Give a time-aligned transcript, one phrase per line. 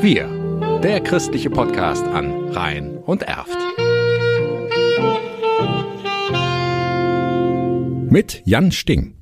[0.00, 0.28] Wir,
[0.80, 3.58] der christliche Podcast an Rhein und Erft.
[8.08, 9.17] Mit Jan Sting.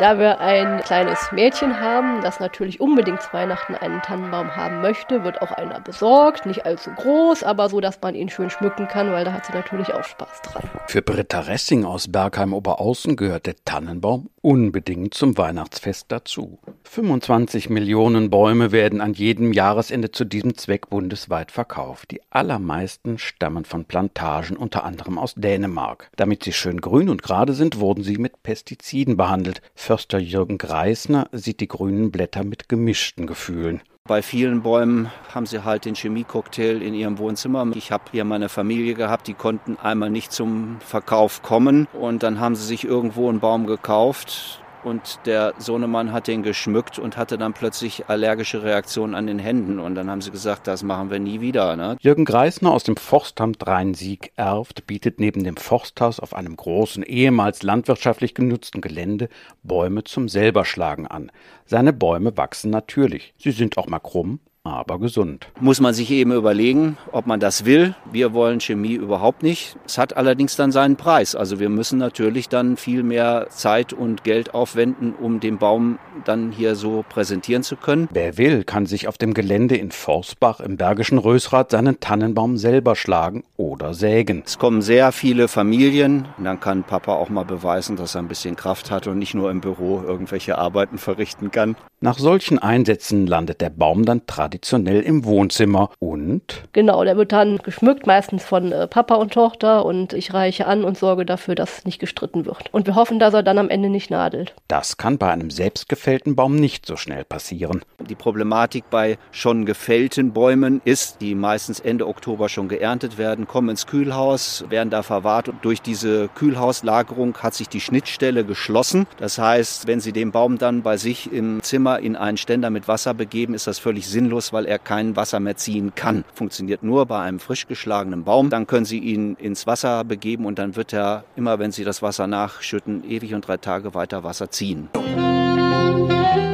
[0.00, 5.22] Da wir ein kleines Mädchen haben, das natürlich unbedingt zu Weihnachten einen Tannenbaum haben möchte,
[5.22, 6.46] wird auch einer besorgt.
[6.46, 9.52] Nicht allzu groß, aber so, dass man ihn schön schmücken kann, weil da hat sie
[9.52, 10.62] natürlich auch Spaß dran.
[10.86, 16.58] Für Britta Ressing aus Bergheim-Oberaußen gehört der Tannenbaum unbedingt zum Weihnachtsfest dazu.
[16.84, 22.10] 25 Millionen Bäume werden an jedem Jahresende zu diesem Zweck bundesweit verkauft.
[22.10, 26.10] Die allermeisten stammen von Plantagen, unter anderem aus Dänemark.
[26.16, 29.62] Damit sie schön grün und gerade sind, wurden sie mit Pestiziden behandelt.
[29.82, 33.82] Förster Jürgen Greisner sieht die grünen Blätter mit gemischten Gefühlen.
[34.04, 37.66] Bei vielen Bäumen haben sie halt den Chemiecocktail in ihrem Wohnzimmer.
[37.74, 42.38] Ich habe hier meine Familie gehabt, die konnten einmal nicht zum Verkauf kommen und dann
[42.38, 47.38] haben sie sich irgendwo einen Baum gekauft und der Sohnemann hat den geschmückt und hatte
[47.38, 49.78] dann plötzlich allergische Reaktionen an den Händen.
[49.78, 51.76] Und dann haben sie gesagt, das machen wir nie wieder.
[51.76, 51.96] Ne?
[52.00, 57.62] Jürgen Greisner aus dem Forstamt Rhein-Sieg erft bietet neben dem Forsthaus auf einem großen, ehemals
[57.62, 59.28] landwirtschaftlich genutzten Gelände
[59.62, 61.30] Bäume zum Selberschlagen an.
[61.64, 63.34] Seine Bäume wachsen natürlich.
[63.36, 65.48] Sie sind auch mal krumm, aber gesund.
[65.60, 67.94] Muss man sich eben überlegen, ob man das will.
[68.10, 69.76] Wir wollen Chemie überhaupt nicht.
[69.86, 71.34] Es hat allerdings dann seinen Preis.
[71.34, 76.52] Also wir müssen natürlich dann viel mehr Zeit und Geld aufwenden, um den Baum dann
[76.52, 78.08] hier so präsentieren zu können.
[78.12, 82.96] Wer will, kann sich auf dem Gelände in Forstbach im Bergischen Rösrath seinen Tannenbaum selber
[82.96, 84.42] schlagen oder sägen.
[84.46, 86.28] Es kommen sehr viele Familien.
[86.38, 89.34] Und dann kann Papa auch mal beweisen, dass er ein bisschen Kraft hat und nicht
[89.34, 91.76] nur im Büro irgendwelche Arbeiten verrichten kann.
[92.04, 97.58] Nach solchen Einsätzen landet der Baum dann traditionell im Wohnzimmer und Genau, der wird dann
[97.58, 101.84] geschmückt, meistens von äh, Papa und Tochter und ich reiche an und sorge dafür, dass
[101.84, 102.64] nicht gestritten wird.
[102.72, 104.52] Und wir hoffen, dass er dann am Ende nicht nadelt.
[104.66, 107.82] das kann bei einem selbstgefällten Baum nicht so schnell passieren.
[108.00, 113.68] Die Problematik bei schon gefällten Bäumen ist, die meistens Ende Oktober schon geerntet werden, kommen
[113.68, 115.48] ins Kühlhaus, werden da verwahrt.
[115.48, 119.06] Und durch diese Kühlhauslagerung hat sich die Schnittstelle geschlossen.
[119.18, 122.88] Das heißt, wenn Sie den Baum dann bei sich im Zimmer in einen Ständer mit
[122.88, 126.24] Wasser begeben, ist das völlig sinnlos, weil er kein Wasser mehr ziehen kann.
[126.34, 128.50] Funktioniert nur bei einem frisch geschlagenen Baum.
[128.50, 132.02] Dann können Sie ihn ins Wasser begeben und dann wird er immer, wenn Sie das
[132.02, 134.88] Wasser nachschütten, ewig und drei Tage weiter Wasser ziehen.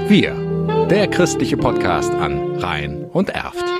[0.09, 0.34] Wir,
[0.91, 3.78] der christliche Podcast an Rhein und Erft.